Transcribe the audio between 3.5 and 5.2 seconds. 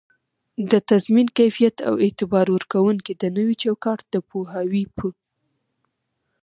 چوکات د پوهاوي په